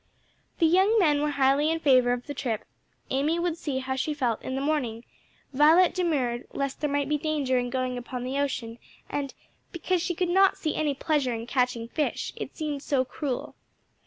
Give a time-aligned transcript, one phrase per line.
[0.57, 2.65] The young men were highly in favor of the trip;
[3.11, 5.05] Amy would see how she felt in the morning;
[5.53, 8.79] Violet demurred, lest there might be danger in going upon the ocean,
[9.11, 9.35] and
[9.71, 13.53] "because she could not see any pleasure in catching fish; it seemed so cruel."